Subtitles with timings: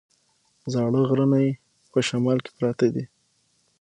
[0.73, 1.51] زاړه غرونه یې
[1.91, 3.03] په شمال کې پراته دي.